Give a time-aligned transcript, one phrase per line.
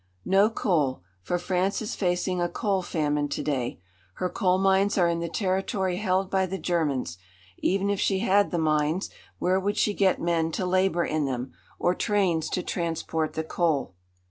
[0.25, 3.79] No coal, for France is facing a coal famine to day.
[4.15, 7.19] Her coal mines are in the territory held by the Germans.
[7.59, 11.53] Even if she had the mines, where would she get men to labour in them,
[11.77, 13.93] or trains to transport the coal?